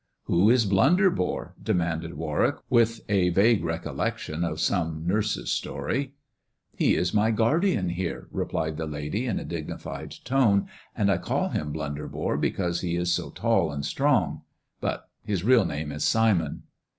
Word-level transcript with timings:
"Who 0.23 0.49
is 0.49 0.65
Blunderbore?" 0.65 1.53
demanded 1.71 2.15
Warwick, 2.15 2.55
n 2.71 3.33
vague 3.35 3.63
recollection 3.63 4.43
of 4.43 4.59
some 4.59 5.05
nurse's 5.05 5.51
story. 5.51 6.15
THE 6.75 6.77
dwarf's 6.77 6.79
chamber 6.79 6.79
31 6.79 6.89
He 6.89 6.95
is 6.95 7.13
my 7.13 7.29
guardian 7.29 7.89
here," 7.89 8.27
replied 8.31 8.77
the 8.77 8.87
lady 8.87 9.27
in 9.27 9.37
a 9.37 9.45
dignified 9.45 10.15
tone, 10.23 10.61
^* 10.61 10.67
and 10.97 11.11
I 11.11 11.19
call 11.19 11.49
him 11.49 11.71
Blunderbore 11.71 12.37
because 12.37 12.81
he 12.81 12.95
is 12.95 13.13
so 13.13 13.29
tall 13.29 13.71
and 13.71 13.85
strong. 13.85 14.41
But 14.79 15.07
his 15.23 15.43
real 15.43 15.65
name 15.65 15.91
is 15.91 16.03
Simon." 16.03 16.63